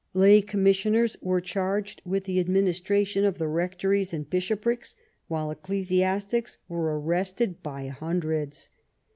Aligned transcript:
Lay 0.15 0.41
commissioners 0.41 1.15
were 1.21 1.41
charged 1.41 2.01
with 2.07 2.23
the 2.23 2.39
administration 2.39 3.23
of 3.23 3.37
the 3.37 3.47
Rectories 3.47 4.13
and 4.15 4.27
Bishoprics, 4.27 4.95
while 5.27 5.51
ecclesiastics 5.51 6.57
were 6.67 6.99
arrested 6.99 7.61
by 7.61 7.85
hundreds. 7.89 8.71